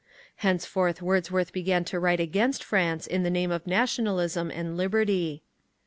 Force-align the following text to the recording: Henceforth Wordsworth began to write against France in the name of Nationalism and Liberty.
Henceforth 0.37 0.99
Wordsworth 1.03 1.53
began 1.53 1.83
to 1.83 1.99
write 1.99 2.19
against 2.19 2.63
France 2.63 3.05
in 3.05 3.21
the 3.21 3.29
name 3.29 3.51
of 3.51 3.67
Nationalism 3.67 4.49
and 4.49 4.75
Liberty. 4.75 5.43